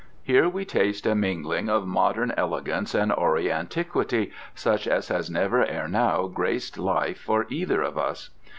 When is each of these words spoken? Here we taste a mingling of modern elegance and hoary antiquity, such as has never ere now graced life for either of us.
Here 0.23 0.49
we 0.49 0.65
taste 0.65 1.05
a 1.05 1.13
mingling 1.13 1.69
of 1.69 1.85
modern 1.85 2.33
elegance 2.35 2.95
and 2.95 3.11
hoary 3.11 3.51
antiquity, 3.51 4.31
such 4.55 4.87
as 4.87 5.09
has 5.09 5.29
never 5.29 5.63
ere 5.63 5.87
now 5.87 6.25
graced 6.25 6.79
life 6.79 7.19
for 7.19 7.45
either 7.49 7.83
of 7.83 7.99
us. 7.99 8.31